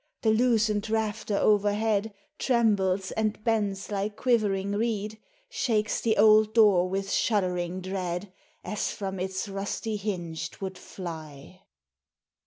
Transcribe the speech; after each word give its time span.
The 0.23 0.31
loosened 0.31 0.89
rafter 0.89 1.37
overhead 1.37 2.11
Trembles 2.39 3.11
and 3.11 3.43
bends 3.43 3.91
like 3.91 4.15
quivering 4.15 4.71
reed; 4.71 5.19
Shakes 5.47 6.01
the 6.01 6.17
old 6.17 6.55
door 6.55 6.89
with 6.89 7.11
shuddering 7.11 7.81
dread, 7.81 8.33
As 8.63 8.91
from 8.91 9.19
its 9.19 9.47
rusty 9.47 9.97
hinge 9.97 10.49
't 10.49 10.57
would 10.59 10.79
fly 10.79 11.61